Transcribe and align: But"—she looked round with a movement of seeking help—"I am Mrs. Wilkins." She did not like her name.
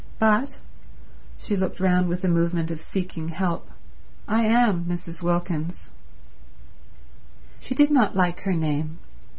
But"—she 0.17 1.55
looked 1.55 1.79
round 1.79 2.09
with 2.09 2.23
a 2.23 2.27
movement 2.27 2.71
of 2.71 2.81
seeking 2.81 3.29
help—"I 3.29 4.41
am 4.47 4.85
Mrs. 4.85 5.21
Wilkins." 5.21 5.91
She 7.59 7.75
did 7.75 7.91
not 7.91 8.15
like 8.15 8.39
her 8.41 8.53
name. 8.53 8.97